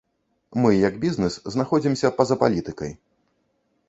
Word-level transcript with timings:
Мы, 0.61 0.69
як 0.77 0.95
бізнес, 1.03 1.33
знаходзімся 1.55 2.11
па-за 2.21 2.39
палітыкай. 2.45 2.91